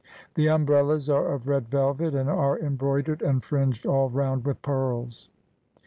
[0.33, 5.29] The umbrellas are of red velvet, and are embroidered and fringed all round with pearls.